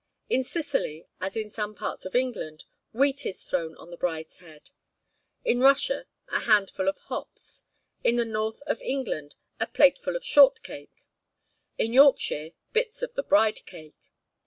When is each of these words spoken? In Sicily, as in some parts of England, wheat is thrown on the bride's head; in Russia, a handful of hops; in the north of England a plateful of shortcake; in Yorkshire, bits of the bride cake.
In 0.29 0.43
Sicily, 0.43 1.05
as 1.19 1.37
in 1.37 1.51
some 1.51 1.75
parts 1.75 2.05
of 2.07 2.15
England, 2.15 2.65
wheat 2.91 3.23
is 3.23 3.43
thrown 3.43 3.75
on 3.77 3.91
the 3.91 3.97
bride's 3.97 4.39
head; 4.39 4.71
in 5.45 5.59
Russia, 5.59 6.07
a 6.29 6.39
handful 6.39 6.87
of 6.87 6.97
hops; 6.97 7.65
in 8.03 8.15
the 8.15 8.25
north 8.25 8.63
of 8.65 8.81
England 8.81 9.35
a 9.59 9.67
plateful 9.67 10.15
of 10.15 10.25
shortcake; 10.25 11.05
in 11.77 11.93
Yorkshire, 11.93 12.53
bits 12.73 13.03
of 13.03 13.13
the 13.13 13.21
bride 13.21 13.63
cake. 13.67 14.09